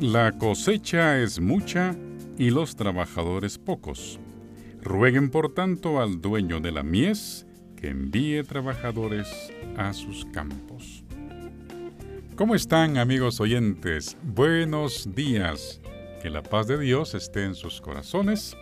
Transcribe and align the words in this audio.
La 0.00 0.30
cosecha 0.30 1.18
es 1.18 1.40
mucha 1.40 1.96
y 2.38 2.50
los 2.50 2.76
trabajadores 2.76 3.58
pocos. 3.58 4.20
Rueguen 4.80 5.28
por 5.28 5.54
tanto 5.54 6.00
al 6.00 6.20
dueño 6.20 6.60
de 6.60 6.70
la 6.70 6.84
mies 6.84 7.46
que 7.74 7.88
envíe 7.88 8.44
trabajadores 8.44 9.26
a 9.76 9.92
sus 9.92 10.24
campos. 10.26 11.02
¿Cómo 12.36 12.54
están 12.54 12.96
amigos 12.96 13.40
oyentes? 13.40 14.16
Buenos 14.22 15.16
días. 15.16 15.80
Que 16.22 16.30
la 16.30 16.44
paz 16.44 16.68
de 16.68 16.78
Dios 16.78 17.16
esté 17.16 17.42
en 17.42 17.56
sus 17.56 17.80
corazones. 17.80 18.56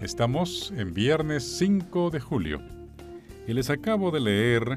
Estamos 0.00 0.72
en 0.76 0.92
viernes 0.92 1.44
5 1.58 2.10
de 2.10 2.18
julio 2.18 2.60
y 3.46 3.52
les 3.52 3.70
acabo 3.70 4.10
de 4.10 4.18
leer 4.18 4.76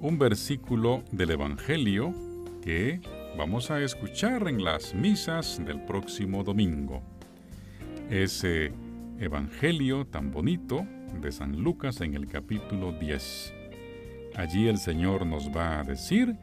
un 0.00 0.18
versículo 0.18 1.04
del 1.12 1.30
Evangelio 1.30 2.12
que 2.62 3.00
vamos 3.36 3.70
a 3.70 3.80
escuchar 3.82 4.48
en 4.48 4.64
las 4.64 4.94
misas 4.94 5.62
del 5.64 5.80
próximo 5.84 6.42
domingo. 6.44 7.02
Ese 8.10 8.72
Evangelio 9.18 10.06
tan 10.06 10.30
bonito 10.30 10.86
de 11.20 11.30
San 11.32 11.60
Lucas 11.60 12.00
en 12.00 12.14
el 12.14 12.26
capítulo 12.26 12.92
10. 12.92 13.54
Allí 14.36 14.68
el 14.68 14.78
Señor 14.78 15.26
nos 15.26 15.50
va 15.54 15.80
a 15.80 15.84
decir, 15.84 16.36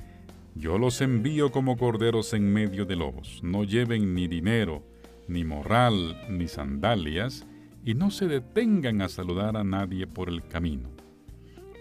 yo 0.55 0.77
los 0.77 1.01
envío 1.01 1.51
como 1.51 1.77
corderos 1.77 2.33
en 2.33 2.51
medio 2.51 2.85
de 2.85 2.95
lobos, 2.95 3.41
no 3.43 3.63
lleven 3.63 4.13
ni 4.13 4.27
dinero, 4.27 4.83
ni 5.27 5.43
morral, 5.43 6.21
ni 6.29 6.47
sandalias, 6.47 7.45
y 7.83 7.93
no 7.93 8.11
se 8.11 8.27
detengan 8.27 9.01
a 9.01 9.09
saludar 9.09 9.57
a 9.57 9.63
nadie 9.63 10.07
por 10.07 10.29
el 10.29 10.43
camino. 10.47 10.89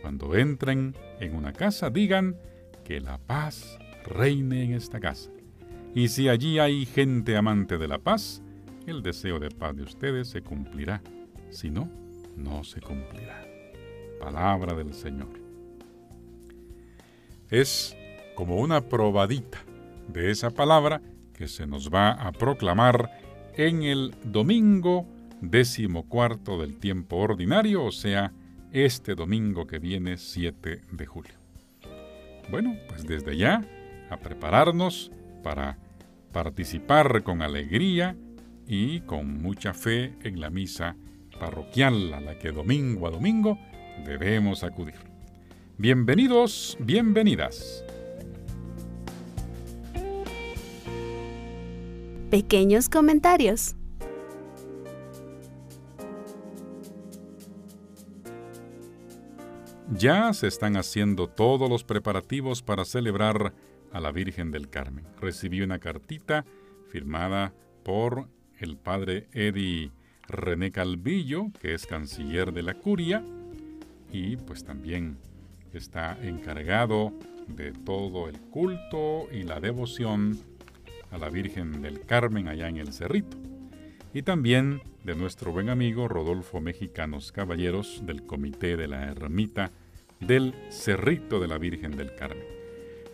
Cuando 0.02 0.36
entren 0.36 0.94
en 1.20 1.34
una 1.34 1.52
casa, 1.52 1.90
digan 1.90 2.36
que 2.84 3.00
la 3.00 3.18
paz 3.18 3.78
reine 4.06 4.64
en 4.64 4.72
esta 4.72 5.00
casa. 5.00 5.30
Y 5.94 6.08
si 6.08 6.28
allí 6.28 6.58
hay 6.58 6.86
gente 6.86 7.36
amante 7.36 7.78
de 7.78 7.88
la 7.88 7.98
paz, 7.98 8.42
el 8.86 9.02
deseo 9.02 9.38
de 9.38 9.50
paz 9.50 9.76
de 9.76 9.82
ustedes 9.82 10.28
se 10.28 10.42
cumplirá. 10.42 11.02
Si 11.50 11.70
no, 11.70 11.90
no 12.36 12.64
se 12.64 12.80
cumplirá. 12.80 13.44
Palabra 14.20 14.74
del 14.74 14.94
Señor. 14.94 15.28
Es 17.50 17.96
como 18.34 18.56
una 18.56 18.82
probadita 18.82 19.58
de 20.08 20.30
esa 20.30 20.50
palabra 20.50 21.00
que 21.32 21.48
se 21.48 21.66
nos 21.66 21.90
va 21.92 22.12
a 22.12 22.32
proclamar 22.32 23.10
en 23.54 23.82
el 23.82 24.14
domingo 24.24 25.06
decimocuarto 25.40 26.58
del 26.58 26.76
tiempo 26.76 27.16
ordinario, 27.16 27.84
o 27.84 27.92
sea, 27.92 28.32
este 28.72 29.14
domingo 29.14 29.66
que 29.66 29.78
viene 29.78 30.18
7 30.18 30.82
de 30.90 31.06
julio. 31.06 31.34
Bueno, 32.50 32.76
pues 32.88 33.06
desde 33.06 33.36
ya 33.36 33.64
a 34.10 34.16
prepararnos 34.18 35.10
para 35.42 35.78
participar 36.32 37.22
con 37.22 37.42
alegría 37.42 38.16
y 38.66 39.00
con 39.00 39.40
mucha 39.40 39.72
fe 39.72 40.14
en 40.22 40.40
la 40.40 40.50
misa 40.50 40.96
parroquial 41.38 42.12
a 42.14 42.20
la 42.20 42.38
que 42.38 42.52
domingo 42.52 43.06
a 43.06 43.10
domingo 43.10 43.58
debemos 44.04 44.64
acudir. 44.64 44.96
Bienvenidos, 45.78 46.76
bienvenidas. 46.80 47.84
Pequeños 52.30 52.88
comentarios. 52.88 53.76
Ya 59.96 60.32
se 60.34 60.48
están 60.48 60.76
haciendo 60.76 61.28
todos 61.28 61.70
los 61.70 61.84
preparativos 61.84 62.60
para 62.60 62.84
celebrar 62.84 63.54
a 63.96 64.00
la 64.00 64.12
Virgen 64.12 64.50
del 64.50 64.68
Carmen. 64.68 65.06
Recibí 65.20 65.62
una 65.62 65.78
cartita 65.78 66.44
firmada 66.90 67.54
por 67.82 68.28
el 68.58 68.76
padre 68.76 69.26
Eddie 69.32 69.90
René 70.28 70.70
Calvillo, 70.70 71.46
que 71.60 71.72
es 71.72 71.86
canciller 71.86 72.52
de 72.52 72.62
la 72.62 72.74
curia, 72.74 73.24
y 74.12 74.36
pues 74.36 74.64
también 74.64 75.16
está 75.72 76.18
encargado 76.22 77.14
de 77.48 77.72
todo 77.72 78.28
el 78.28 78.38
culto 78.38 79.28
y 79.32 79.44
la 79.44 79.60
devoción 79.60 80.38
a 81.10 81.16
la 81.16 81.30
Virgen 81.30 81.80
del 81.80 82.02
Carmen 82.02 82.48
allá 82.48 82.68
en 82.68 82.76
el 82.76 82.92
Cerrito. 82.92 83.38
Y 84.12 84.22
también 84.22 84.82
de 85.04 85.14
nuestro 85.14 85.52
buen 85.52 85.70
amigo 85.70 86.06
Rodolfo 86.06 86.60
Mexicanos 86.60 87.32
Caballeros 87.32 88.02
del 88.04 88.26
Comité 88.26 88.76
de 88.76 88.88
la 88.88 89.04
Ermita 89.04 89.70
del 90.20 90.54
Cerrito 90.70 91.40
de 91.40 91.48
la 91.48 91.56
Virgen 91.56 91.96
del 91.96 92.14
Carmen. 92.14 92.65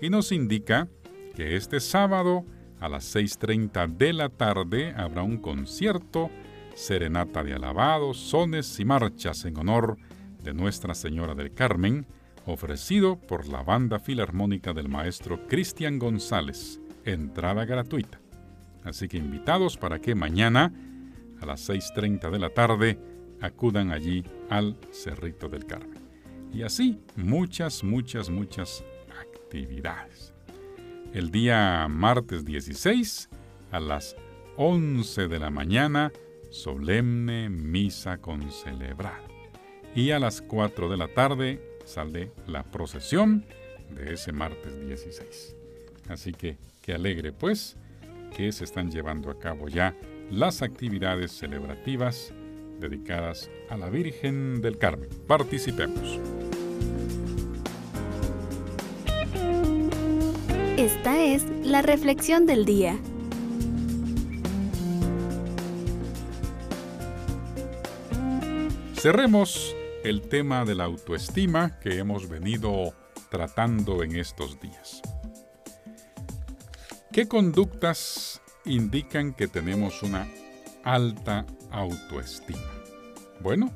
Y 0.02 0.10
nos 0.10 0.32
indica 0.32 0.88
que 1.36 1.54
este 1.54 1.78
sábado 1.78 2.44
a 2.80 2.88
las 2.88 3.14
6.30 3.14 3.96
de 3.96 4.12
la 4.12 4.28
tarde 4.30 4.92
habrá 4.96 5.22
un 5.22 5.38
concierto 5.38 6.28
serenata 6.74 7.44
de 7.44 7.54
alabados, 7.54 8.16
sones 8.16 8.80
y 8.80 8.84
marchas 8.84 9.44
en 9.44 9.56
honor 9.56 9.96
de 10.42 10.54
Nuestra 10.54 10.96
Señora 10.96 11.36
del 11.36 11.54
Carmen, 11.54 12.04
ofrecido 12.46 13.16
por 13.16 13.46
la 13.46 13.62
Banda 13.62 14.00
Filarmónica 14.00 14.72
del 14.72 14.88
maestro 14.88 15.46
Cristian 15.46 16.00
González, 16.00 16.80
entrada 17.04 17.64
gratuita. 17.64 18.20
Así 18.82 19.06
que 19.06 19.18
invitados 19.18 19.76
para 19.76 20.00
que 20.00 20.16
mañana, 20.16 20.74
a 21.40 21.46
las 21.46 21.70
6.30 21.70 22.28
de 22.28 22.38
la 22.40 22.50
tarde, 22.50 22.98
acudan 23.40 23.92
allí 23.92 24.24
al 24.50 24.76
Cerrito 24.90 25.48
del 25.48 25.64
Carmen. 25.64 26.02
Y 26.52 26.62
así 26.62 27.00
muchas, 27.14 27.84
muchas, 27.84 28.30
muchas 28.30 28.84
actividades. 29.52 30.32
El 31.12 31.30
día 31.30 31.86
martes 31.88 32.44
16, 32.46 33.28
a 33.70 33.80
las 33.80 34.16
11 34.56 35.28
de 35.28 35.38
la 35.38 35.50
mañana, 35.50 36.10
solemne 36.48 37.50
misa 37.50 38.16
con 38.16 38.50
celebrar. 38.50 39.20
Y 39.94 40.12
a 40.12 40.18
las 40.18 40.40
4 40.40 40.88
de 40.88 40.96
la 40.96 41.08
tarde 41.08 41.78
sale 41.84 42.32
la 42.46 42.62
procesión 42.62 43.44
de 43.94 44.14
ese 44.14 44.32
martes 44.32 44.86
16. 44.86 45.54
Así 46.08 46.32
que 46.32 46.56
qué 46.80 46.94
alegre 46.94 47.32
pues 47.32 47.76
que 48.34 48.52
se 48.52 48.64
están 48.64 48.90
llevando 48.90 49.30
a 49.30 49.38
cabo 49.38 49.68
ya 49.68 49.94
las 50.30 50.62
actividades 50.62 51.30
celebrativas 51.30 52.32
dedicadas 52.80 53.50
a 53.68 53.76
la 53.76 53.90
Virgen 53.90 54.62
del 54.62 54.78
Carmen. 54.78 55.10
Participemos. 55.26 56.18
Es 61.14 61.44
la 61.62 61.82
reflexión 61.82 62.46
del 62.46 62.64
día. 62.64 62.98
Cerremos 68.94 69.76
el 70.04 70.22
tema 70.22 70.64
de 70.64 70.74
la 70.74 70.84
autoestima 70.84 71.78
que 71.80 71.98
hemos 71.98 72.28
venido 72.28 72.94
tratando 73.30 74.02
en 74.02 74.16
estos 74.16 74.58
días. 74.58 75.02
¿Qué 77.12 77.28
conductas 77.28 78.40
indican 78.64 79.34
que 79.34 79.48
tenemos 79.48 80.02
una 80.02 80.26
alta 80.82 81.44
autoestima? 81.70 82.72
Bueno, 83.40 83.70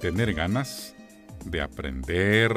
tener 0.00 0.32
ganas 0.32 0.94
de 1.44 1.60
aprender, 1.60 2.54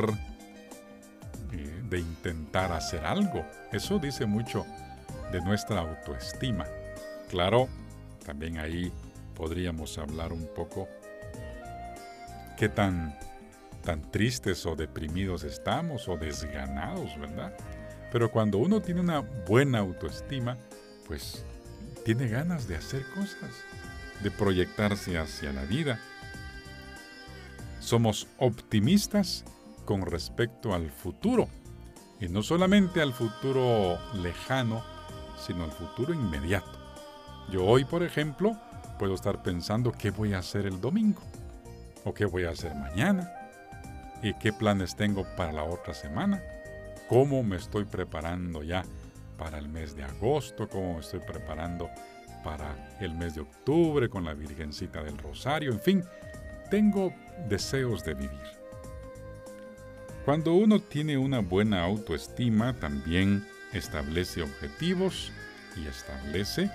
de 1.90 2.00
intentar 2.00 2.72
hacer 2.72 3.06
algo. 3.06 3.46
Eso 3.72 4.00
dice 4.00 4.26
mucho 4.26 4.66
de 5.32 5.42
nuestra 5.42 5.80
autoestima. 5.80 6.66
Claro, 7.30 7.68
también 8.26 8.58
ahí 8.58 8.92
podríamos 9.36 9.98
hablar 9.98 10.34
un 10.34 10.48
poco 10.56 10.88
qué 12.58 12.70
tan, 12.70 13.18
tan 13.84 14.12
tristes 14.12 14.66
o 14.66 14.76
deprimidos 14.76 15.44
estamos 15.44 16.08
o 16.08 16.18
desganados, 16.18 17.18
¿verdad? 17.20 17.54
Pero 18.12 18.32
cuando 18.32 18.58
uno 18.58 18.82
tiene 18.82 19.02
una 19.02 19.20
buena 19.20 19.80
autoestima, 19.80 20.58
pues 21.08 21.44
tiene 22.04 22.28
ganas 22.28 22.68
de 22.68 22.76
hacer 22.76 23.06
cosas, 23.14 23.52
de 24.24 24.32
proyectarse 24.32 25.18
hacia 25.18 25.52
la 25.52 25.64
vida. 25.64 26.00
Somos 27.80 28.28
optimistas 28.38 29.44
con 29.86 30.02
respecto 30.02 30.74
al 30.74 30.90
futuro, 30.90 31.48
y 32.20 32.28
no 32.28 32.42
solamente 32.44 33.02
al 33.02 33.14
futuro 33.14 33.98
lejano, 34.16 34.84
sino 35.38 35.64
al 35.64 35.72
futuro 35.72 36.14
inmediato. 36.14 36.72
Yo 37.52 37.64
hoy, 37.66 37.86
por 37.86 38.04
ejemplo, 38.04 38.58
puedo 38.98 39.14
estar 39.14 39.44
pensando 39.44 39.92
qué 39.92 40.12
voy 40.12 40.34
a 40.34 40.40
hacer 40.40 40.66
el 40.66 40.82
domingo 40.82 41.22
o 42.04 42.14
qué 42.14 42.26
voy 42.26 42.46
a 42.46 42.52
hacer 42.52 42.74
mañana 42.76 43.32
y 44.22 44.34
qué 44.36 44.52
planes 44.52 44.96
tengo 44.96 45.26
para 45.36 45.52
la 45.52 45.64
otra 45.64 45.94
semana, 45.94 46.42
cómo 47.08 47.44
me 47.44 47.58
estoy 47.58 47.86
preparando 47.86 48.64
ya 48.64 48.84
para 49.38 49.60
el 49.60 49.70
mes 49.70 49.96
de 49.96 50.04
agosto, 50.04 50.68
cómo 50.68 50.96
me 50.96 51.00
estoy 51.02 51.20
preparando 51.20 51.90
para 52.44 52.98
el 53.00 53.14
mes 53.14 53.36
de 53.36 53.42
octubre 53.42 54.10
con 54.10 54.24
la 54.26 54.34
Virgencita 54.34 55.04
del 55.04 55.18
Rosario, 55.18 55.72
en 55.72 55.80
fin, 55.80 56.04
tengo 56.72 57.14
deseos 57.48 58.04
de 58.04 58.16
vivir. 58.16 58.58
Cuando 60.28 60.56
uno 60.56 60.82
tiene 60.82 61.18
una 61.18 61.40
buena 61.40 61.86
autoestima, 61.86 62.74
también 62.74 63.48
establece 63.72 64.42
objetivos 64.42 65.32
y 65.78 65.88
establece 65.88 66.70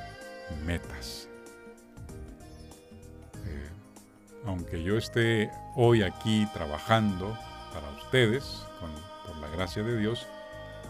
metas. 0.65 1.29
Eh, 3.45 3.69
aunque 4.47 4.83
yo 4.83 4.97
esté 4.97 5.51
hoy 5.77 6.03
aquí 6.03 6.49
trabajando 6.55 7.39
para 7.75 7.91
ustedes, 7.91 8.65
por 9.27 9.37
la 9.37 9.49
gracia 9.49 9.83
de 9.83 9.99
Dios, 9.99 10.27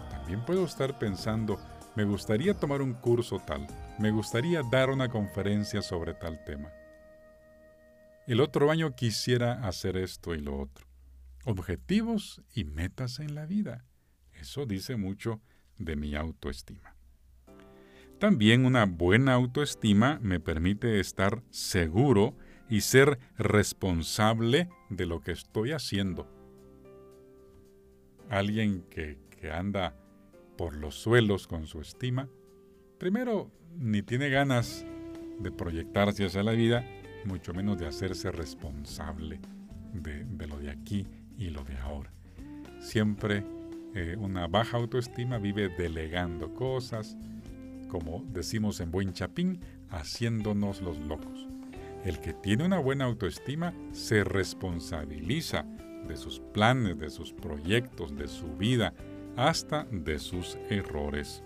también 0.08 0.44
puedo 0.44 0.64
estar 0.64 1.00
pensando, 1.00 1.58
me 1.96 2.04
gustaría 2.04 2.54
tomar 2.54 2.80
un 2.80 2.92
curso 2.92 3.42
tal, 3.44 3.66
me 3.98 4.12
gustaría 4.12 4.62
dar 4.70 4.90
una 4.90 5.08
conferencia 5.08 5.82
sobre 5.82 6.14
tal 6.14 6.44
tema. 6.44 6.70
El 8.28 8.40
otro 8.40 8.70
año 8.70 8.94
quisiera 8.94 9.66
hacer 9.66 9.96
esto 9.96 10.32
y 10.32 10.40
lo 10.40 10.60
otro. 10.60 10.91
Objetivos 11.44 12.40
y 12.54 12.64
metas 12.64 13.18
en 13.18 13.34
la 13.34 13.46
vida. 13.46 13.84
Eso 14.32 14.64
dice 14.64 14.96
mucho 14.96 15.40
de 15.76 15.96
mi 15.96 16.14
autoestima. 16.14 16.94
También 18.20 18.64
una 18.64 18.86
buena 18.86 19.34
autoestima 19.34 20.20
me 20.22 20.38
permite 20.38 21.00
estar 21.00 21.42
seguro 21.50 22.36
y 22.68 22.82
ser 22.82 23.18
responsable 23.36 24.68
de 24.88 25.06
lo 25.06 25.20
que 25.20 25.32
estoy 25.32 25.72
haciendo. 25.72 26.28
Alguien 28.30 28.84
que, 28.88 29.18
anda 29.52 29.96
por 30.56 30.76
los 30.76 30.94
suelos 30.94 31.48
con 31.48 31.66
su 31.66 31.80
estima, 31.80 32.28
primero 32.98 33.50
ni 33.76 34.02
tiene 34.02 34.28
ganas 34.30 34.86
de 35.40 35.50
proyectarse 35.50 36.24
hacia 36.24 36.44
la 36.44 36.52
vida, 36.52 36.86
mucho 37.24 37.52
menos 37.52 37.76
de 37.76 37.88
hacerse 37.88 38.30
responsable 38.30 39.40
de, 39.92 40.46
lo 40.46 40.58
de 40.60 40.70
aquí 40.70 41.08
y 41.36 41.50
lo 41.50 41.64
de 41.64 41.76
ahora. 41.78 42.10
Siempre 42.80 43.44
eh, 43.94 44.16
una 44.18 44.46
baja 44.46 44.78
autoestima 44.78 45.38
vive 45.38 45.68
delegando 45.68 46.54
cosas, 46.54 47.16
como 47.88 48.24
decimos 48.32 48.80
en 48.80 48.90
buen 48.90 49.12
chapín, 49.12 49.60
haciéndonos 49.90 50.80
los 50.80 50.98
locos. 50.98 51.46
El 52.04 52.18
que 52.20 52.32
tiene 52.32 52.64
una 52.64 52.78
buena 52.78 53.04
autoestima 53.04 53.74
se 53.92 54.24
responsabiliza 54.24 55.64
de 56.08 56.16
sus 56.16 56.40
planes, 56.40 56.98
de 56.98 57.10
sus 57.10 57.32
proyectos, 57.32 58.16
de 58.16 58.28
su 58.28 58.56
vida, 58.56 58.92
hasta 59.36 59.84
de 59.84 60.18
sus 60.18 60.58
errores. 60.68 61.44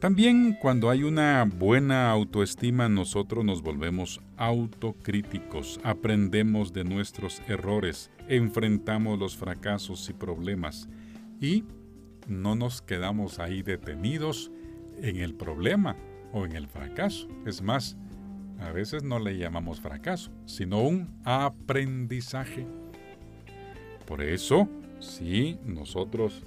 También 0.00 0.52
cuando 0.52 0.90
hay 0.90 1.02
una 1.02 1.44
buena 1.44 2.08
autoestima 2.12 2.88
nosotros 2.88 3.44
nos 3.44 3.62
volvemos 3.62 4.20
autocríticos, 4.36 5.80
aprendemos 5.82 6.72
de 6.72 6.84
nuestros 6.84 7.42
errores, 7.48 8.08
enfrentamos 8.28 9.18
los 9.18 9.36
fracasos 9.36 10.08
y 10.08 10.12
problemas 10.12 10.88
y 11.40 11.64
no 12.28 12.54
nos 12.54 12.80
quedamos 12.80 13.40
ahí 13.40 13.62
detenidos 13.62 14.52
en 15.02 15.16
el 15.16 15.34
problema 15.34 15.96
o 16.32 16.46
en 16.46 16.52
el 16.52 16.68
fracaso. 16.68 17.26
Es 17.44 17.60
más, 17.60 17.96
a 18.60 18.70
veces 18.70 19.02
no 19.02 19.18
le 19.18 19.36
llamamos 19.36 19.80
fracaso, 19.80 20.30
sino 20.46 20.80
un 20.80 21.08
aprendizaje. 21.24 22.68
Por 24.06 24.22
eso, 24.22 24.68
si 25.00 25.58
nosotros 25.64 26.44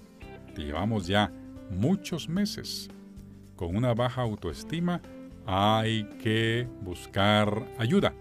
llevamos 0.55 1.05
ya 1.05 1.33
muchos 1.69 2.29
meses 2.29 2.89
con 3.61 3.75
una 3.75 3.93
baja 3.93 4.23
autoestima, 4.23 5.03
hay 5.45 6.05
que 6.23 6.67
buscar 6.81 7.67
ayuda, 7.77 8.15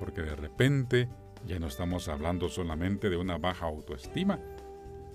porque 0.00 0.22
de 0.22 0.34
repente 0.34 1.08
ya 1.46 1.60
no 1.60 1.68
estamos 1.68 2.08
hablando 2.08 2.48
solamente 2.48 3.08
de 3.08 3.16
una 3.16 3.38
baja 3.38 3.66
autoestima 3.66 4.40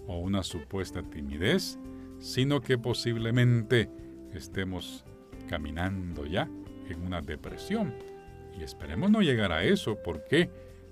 o 0.07 0.19
una 0.19 0.43
supuesta 0.43 1.03
timidez, 1.03 1.77
sino 2.19 2.61
que 2.61 2.77
posiblemente 2.77 3.89
estemos 4.33 5.03
caminando 5.49 6.25
ya 6.25 6.49
en 6.87 7.01
una 7.05 7.19
depresión. 7.19 7.93
Y 8.57 8.63
esperemos 8.63 9.11
no 9.11 9.21
llegar 9.21 9.51
a 9.51 9.65
eso, 9.65 9.97
porque 10.05 10.49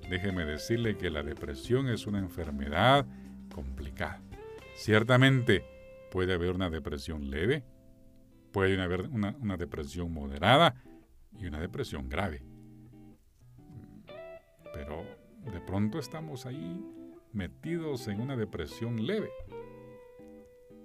déjeme 0.09 0.43
decirle 0.43 0.97
que 0.97 1.09
la 1.09 1.23
depresión 1.23 1.87
es 1.87 2.05
una 2.05 2.19
enfermedad 2.19 3.05
complicada. 3.55 4.21
Ciertamente 4.75 5.63
puede 6.11 6.33
haber 6.33 6.51
una 6.51 6.69
depresión 6.69 7.31
leve, 7.31 7.63
Puede 8.51 8.81
haber 8.81 9.07
una, 9.07 9.57
depresión 9.57 10.13
moderada 10.13 10.75
y 11.39 11.45
una 11.45 11.59
depresión 11.59 12.09
grave. 12.09 12.43
Pero 14.73 15.05
de 15.51 15.61
pronto 15.61 15.99
estamos 15.99 16.45
ahí 16.45 16.79
metidos 17.31 18.07
en 18.07 18.19
una 18.19 18.35
depresión 18.35 19.05
leve. 19.05 19.29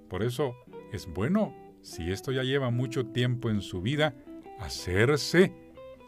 Por 0.08 0.22
eso 0.22 0.54
es 0.92 1.06
bueno, 1.06 1.54
si 1.82 2.10
esto 2.10 2.30
ya 2.30 2.44
lleva 2.44 2.70
mucho 2.70 3.06
tiempo 3.06 3.50
en 3.50 3.60
su 3.60 3.82
vida, 3.82 4.14
hacerse 4.60 5.52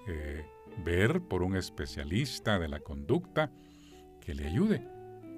eh, 0.07 0.47
ver 0.85 1.21
por 1.21 1.43
un 1.43 1.57
especialista 1.57 2.59
de 2.59 2.69
la 2.69 2.81
conducta 2.81 3.51
que 4.21 4.35
le 4.35 4.47
ayude. 4.47 4.87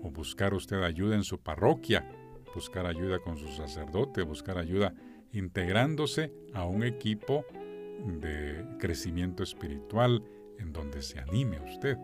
O 0.02 0.10
buscar 0.10 0.54
usted 0.54 0.82
ayuda 0.82 1.14
en 1.14 1.24
su 1.24 1.40
parroquia, 1.40 2.10
buscar 2.54 2.86
ayuda 2.86 3.20
con 3.20 3.38
su 3.38 3.48
sacerdote, 3.48 4.22
buscar 4.22 4.58
ayuda 4.58 4.94
integrándose 5.32 6.32
a 6.54 6.64
un 6.64 6.82
equipo 6.82 7.44
de 8.20 8.64
crecimiento 8.78 9.42
espiritual 9.42 10.22
en 10.58 10.72
donde 10.72 11.02
se 11.02 11.20
anime 11.20 11.60
usted. 11.60 11.96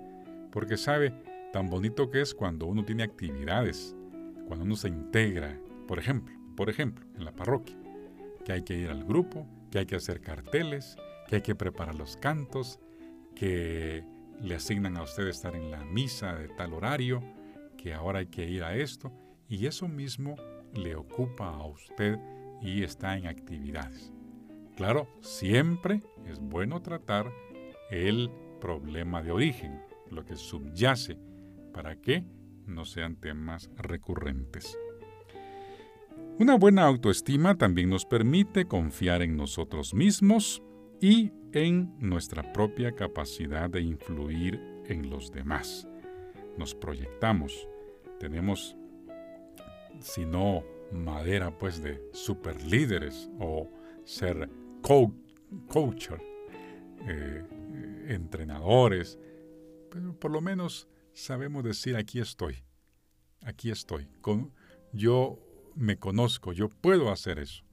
Porque 0.50 0.76
sabe 0.76 1.12
tan 1.52 1.68
bonito 1.68 2.10
que 2.10 2.20
es 2.20 2.34
cuando 2.34 2.66
uno 2.66 2.84
tiene 2.84 3.02
actividades, 3.02 3.94
cuando 4.46 4.64
uno 4.64 4.76
se 4.76 4.88
integra, 4.88 5.58
por 5.86 5.98
ejemplo, 5.98 6.34
por 6.56 6.70
ejemplo, 6.70 7.04
en 7.16 7.24
la 7.24 7.32
parroquia, 7.32 7.76
que 8.44 8.52
hay 8.52 8.62
que 8.62 8.76
ir 8.78 8.88
al 8.88 9.04
grupo, 9.04 9.46
que 9.70 9.80
hay 9.80 9.86
que 9.86 9.96
hacer 9.96 10.20
carteles, 10.20 10.96
que 11.28 11.36
hay 11.36 11.42
que 11.42 11.54
preparar 11.54 11.94
los 11.94 12.16
cantos, 12.16 12.80
que 13.34 14.04
le 14.40 14.54
asignan 14.54 14.96
a 14.96 15.02
usted 15.02 15.26
estar 15.28 15.54
en 15.54 15.70
la 15.70 15.84
misa 15.84 16.34
de 16.34 16.48
tal 16.48 16.72
horario, 16.72 17.22
que 17.76 17.92
ahora 17.92 18.20
hay 18.20 18.26
que 18.26 18.48
ir 18.48 18.64
a 18.64 18.74
esto, 18.74 19.12
y 19.48 19.66
eso 19.66 19.88
mismo 19.88 20.36
le 20.74 20.96
ocupa 20.96 21.48
a 21.48 21.66
usted 21.66 22.18
y 22.60 22.82
está 22.82 23.16
en 23.16 23.26
actividades. 23.26 24.12
Claro, 24.76 25.08
siempre 25.20 26.02
es 26.26 26.38
bueno 26.38 26.82
tratar 26.82 27.32
el 27.90 28.30
problema 28.60 29.22
de 29.22 29.32
origen, 29.32 29.80
lo 30.10 30.24
que 30.24 30.36
subyace, 30.36 31.18
para 31.72 31.96
que 31.96 32.24
no 32.66 32.84
sean 32.84 33.16
temas 33.16 33.70
recurrentes. 33.76 34.78
Una 36.38 36.56
buena 36.56 36.84
autoestima 36.84 37.56
también 37.56 37.88
nos 37.88 38.04
permite 38.04 38.66
confiar 38.66 39.22
en 39.22 39.36
nosotros 39.36 39.94
mismos 39.94 40.62
y 41.00 41.32
en 41.52 41.94
nuestra 41.98 42.52
propia 42.52 42.92
capacidad 42.92 43.70
de 43.70 43.80
influir 43.80 44.60
en 44.86 45.08
los 45.08 45.32
demás. 45.32 45.88
Nos 46.58 46.74
proyectamos, 46.74 47.66
tenemos, 48.18 48.76
si 50.00 50.26
no 50.26 50.62
madera 50.92 51.56
pues 51.56 51.82
de 51.82 52.02
super 52.12 52.62
líderes 52.64 53.28
o 53.38 53.70
ser 54.04 54.48
coach, 54.82 56.10
eh, 57.08 57.44
entrenadores, 58.08 59.18
pero 59.90 60.18
por 60.18 60.30
lo 60.30 60.40
menos 60.40 60.88
sabemos 61.12 61.64
decir 61.64 61.96
aquí 61.96 62.20
estoy, 62.20 62.62
aquí 63.42 63.70
estoy, 63.70 64.08
con, 64.20 64.52
yo 64.92 65.38
me 65.74 65.98
conozco, 65.98 66.52
yo 66.52 66.68
puedo 66.68 67.10
hacer 67.10 67.38
eso, 67.38 67.64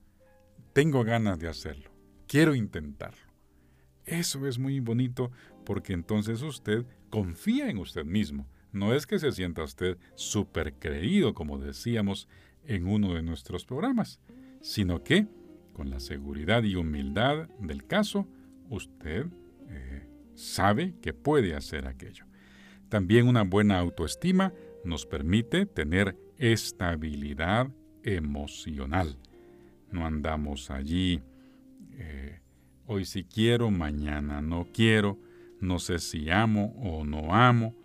tengo 0.73 1.03
ganas 1.03 1.39
de 1.39 1.49
hacerlo, 1.49 1.91
quiero 2.27 2.55
intentarlo. 2.55 3.33
Eso 4.05 4.45
es 4.47 4.59
muy 4.59 4.79
bonito 4.81 5.31
porque 5.65 5.93
entonces 5.93 6.41
usted 6.41 6.85
confía 7.09 7.69
en 7.69 7.77
usted 7.77 8.03
mismo. 8.03 8.49
No 8.71 8.93
es 8.93 9.05
que 9.05 9.19
se 9.19 9.31
sienta 9.31 9.63
usted 9.63 9.97
súper 10.15 10.73
creído, 10.73 11.33
como 11.33 11.57
decíamos 11.57 12.27
en 12.65 12.87
uno 12.87 13.13
de 13.13 13.21
nuestros 13.21 13.65
programas, 13.65 14.19
sino 14.61 15.03
que, 15.03 15.27
con 15.73 15.89
la 15.89 15.99
seguridad 15.99 16.63
y 16.63 16.75
humildad 16.75 17.49
del 17.59 17.85
caso, 17.85 18.27
usted 18.69 19.27
eh, 19.69 20.07
sabe 20.35 20.95
que 21.01 21.13
puede 21.13 21.55
hacer 21.55 21.87
aquello. 21.87 22.25
También 22.89 23.27
una 23.27 23.43
buena 23.43 23.79
autoestima 23.79 24.53
nos 24.83 25.05
permite 25.05 25.65
tener 25.65 26.17
estabilidad 26.37 27.69
emocional. 28.03 29.17
No 29.91 30.05
andamos 30.05 30.69
allí, 30.69 31.21
eh, 31.91 32.39
hoy 32.85 33.05
sí 33.05 33.23
quiero, 33.23 33.71
mañana 33.71 34.41
no 34.41 34.67
quiero, 34.73 35.19
no 35.59 35.79
sé 35.79 35.99
si 35.99 36.29
amo 36.29 36.75
o 36.77 37.05
no 37.05 37.33
amo, 37.33 37.75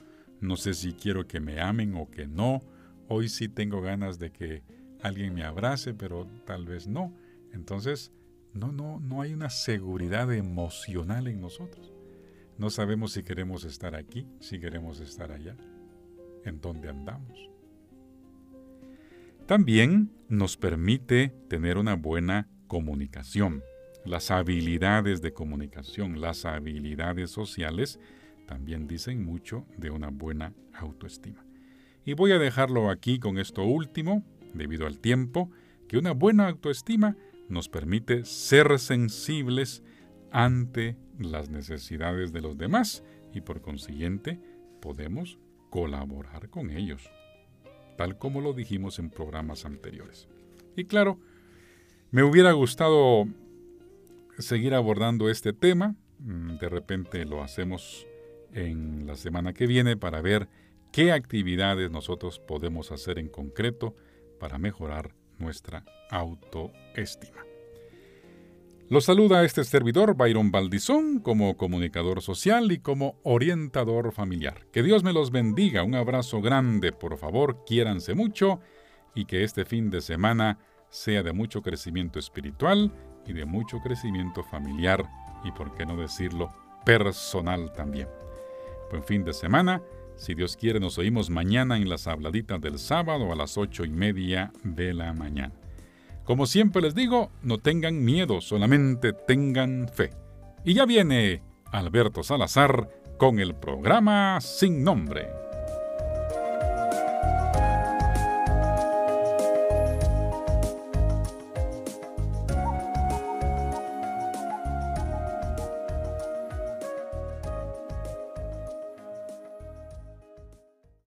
no 0.40 0.56
sé 0.56 0.75
si 0.75 0.92
quiero 0.92 1.26
que 1.26 1.40
me 1.40 1.61
amen 1.61 1.94
o 1.94 2.11
que 2.11 2.26
no, 2.26 2.62
Hoy 3.08 3.28
sí 3.28 3.48
tengo 3.48 3.80
ganas 3.80 4.18
de 4.18 4.30
que 4.30 4.62
alguien 5.02 5.34
me 5.34 5.42
abrace, 5.42 5.94
pero 5.94 6.26
tal 6.44 6.66
vez 6.66 6.86
no. 6.86 7.14
Entonces, 7.52 8.12
no, 8.52 8.70
no, 8.70 9.00
no 9.00 9.22
hay 9.22 9.32
una 9.32 9.50
seguridad 9.50 10.32
emocional 10.32 11.26
en 11.26 11.40
nosotros. 11.40 11.92
No 12.58 12.70
sabemos 12.70 13.12
si 13.12 13.22
queremos 13.22 13.64
estar 13.64 13.94
aquí, 13.94 14.26
si 14.40 14.58
queremos 14.58 15.00
estar 15.00 15.32
allá, 15.32 15.56
en 16.44 16.60
dónde 16.60 16.88
andamos. 16.88 17.48
También 19.46 20.10
nos 20.28 20.58
permite 20.58 21.32
tener 21.48 21.78
una 21.78 21.94
buena 21.94 22.48
comunicación. 22.66 23.62
Las 24.04 24.30
habilidades 24.30 25.22
de 25.22 25.32
comunicación, 25.32 26.20
las 26.20 26.44
habilidades 26.44 27.30
sociales, 27.30 27.98
también 28.46 28.86
dicen 28.86 29.24
mucho 29.24 29.64
de 29.78 29.90
una 29.90 30.10
buena 30.10 30.52
autoestima. 30.74 31.48
Y 32.08 32.14
voy 32.14 32.32
a 32.32 32.38
dejarlo 32.38 32.88
aquí 32.88 33.18
con 33.18 33.36
esto 33.36 33.64
último, 33.64 34.24
debido 34.54 34.86
al 34.86 34.98
tiempo, 34.98 35.50
que 35.88 35.98
una 35.98 36.12
buena 36.12 36.48
autoestima 36.48 37.18
nos 37.50 37.68
permite 37.68 38.24
ser 38.24 38.78
sensibles 38.78 39.82
ante 40.30 40.96
las 41.18 41.50
necesidades 41.50 42.32
de 42.32 42.40
los 42.40 42.56
demás 42.56 43.04
y 43.34 43.42
por 43.42 43.60
consiguiente 43.60 44.40
podemos 44.80 45.38
colaborar 45.68 46.48
con 46.48 46.70
ellos, 46.70 47.10
tal 47.98 48.16
como 48.16 48.40
lo 48.40 48.54
dijimos 48.54 48.98
en 48.98 49.10
programas 49.10 49.66
anteriores. 49.66 50.28
Y 50.76 50.84
claro, 50.86 51.20
me 52.10 52.22
hubiera 52.22 52.52
gustado 52.52 53.26
seguir 54.38 54.72
abordando 54.72 55.28
este 55.28 55.52
tema, 55.52 55.94
mm, 56.20 56.56
de 56.56 56.68
repente 56.70 57.26
lo 57.26 57.42
hacemos 57.42 58.06
en 58.54 59.06
la 59.06 59.14
semana 59.14 59.52
que 59.52 59.66
viene 59.66 59.98
para 59.98 60.22
ver 60.22 60.48
qué 60.92 61.12
actividades 61.12 61.90
nosotros 61.90 62.38
podemos 62.38 62.92
hacer 62.92 63.18
en 63.18 63.28
concreto 63.28 63.95
para 64.38 64.59
mejorar 64.59 65.14
nuestra 65.38 65.85
autoestima. 66.11 67.45
Los 68.90 69.04
saluda 69.04 69.45
este 69.45 69.64
servidor, 69.64 70.16
Byron 70.16 70.50
Baldizón, 70.50 71.18
como 71.18 71.59
comunicador 71.59 72.23
social 72.23 72.73
y 72.73 72.78
como 72.78 73.21
orientador 73.23 74.12
familiar. 74.12 74.66
Que 74.73 74.83
Dios 74.83 75.04
me 75.04 75.12
los 75.12 75.30
bendiga, 75.30 75.83
un 75.83 75.95
abrazo 75.95 76.40
grande, 76.40 76.92
por 76.92 77.18
favor, 77.18 77.64
quiéranse 77.66 78.14
mucho 78.14 78.61
y 79.14 79.26
que 79.26 79.45
este 79.45 79.66
fin 79.66 79.90
de 79.90 80.00
semana 80.00 80.59
sea 80.88 81.23
de 81.23 81.35
mucho 81.35 81.61
crecimiento 81.61 82.18
espiritual 82.18 82.90
y 83.26 83.35
de 83.35 83.45
mucho 83.45 83.80
crecimiento 83.80 84.42
familiar 84.42 85.04
y, 85.45 85.52
por 85.52 85.75
qué 85.75 85.85
no 85.85 85.99
decirlo, 85.99 86.50
personal 86.87 87.71
también. 87.73 88.09
Buen 88.90 89.04
fin 89.04 89.23
de 89.23 89.35
semana. 89.35 89.83
Si 90.18 90.34
Dios 90.34 90.56
quiere, 90.56 90.80
nos 90.80 90.98
oímos 90.98 91.30
mañana 91.30 91.76
en 91.76 91.88
las 91.88 92.08
habladitas 92.08 92.60
del 92.60 92.80
sábado 92.80 93.32
a 93.32 93.37
las 93.37 93.56
ocho 93.56 93.84
y 93.84 93.88
media 93.88 94.52
de 94.64 94.92
la 94.92 95.12
mañana. 95.12 95.54
Como 96.25 96.44
siempre 96.44 96.82
les 96.82 96.96
digo, 96.96 97.30
no 97.42 97.58
tengan 97.58 98.04
miedo, 98.04 98.40
solamente 98.40 99.12
tengan 99.12 99.88
fe. 99.88 100.10
Y 100.64 100.75
ya 100.75 100.87
viene 100.87 101.40
Alberto 101.70 102.25
Salazar 102.25 102.88
con 103.16 103.38
el 103.38 103.54
programa 103.54 104.40
Sin 104.40 104.82
Nombre. 104.82 105.48